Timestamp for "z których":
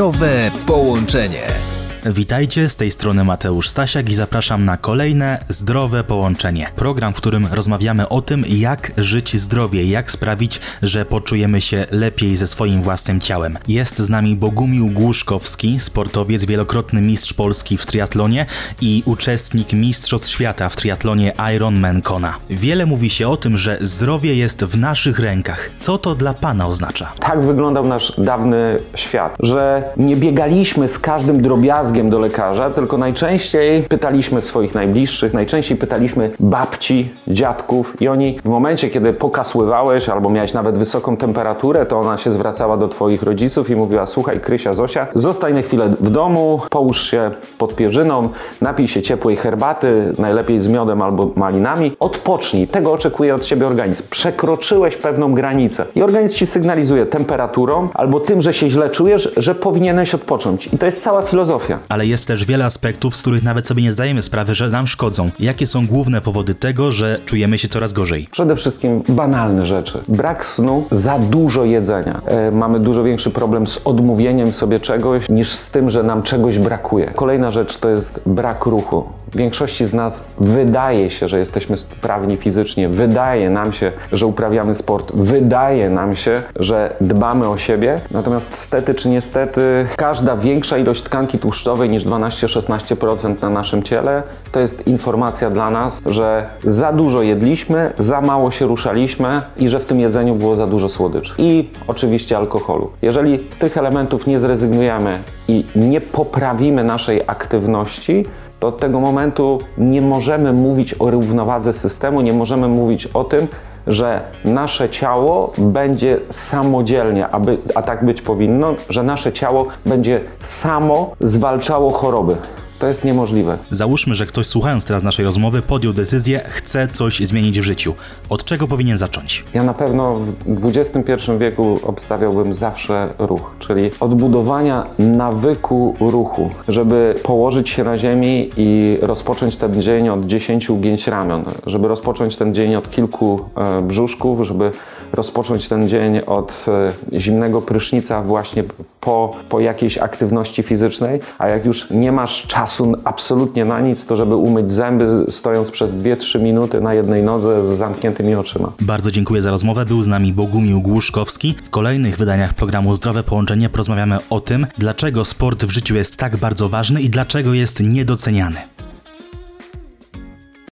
63.16-63.42